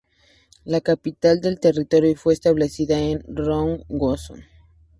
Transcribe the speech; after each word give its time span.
La 0.65 0.81
capital 0.81 1.41
del 1.41 1.59
territorio 1.59 2.15
fue 2.15 2.33
establecida 2.33 2.97
en 2.97 3.23
Rawson. 3.27 4.43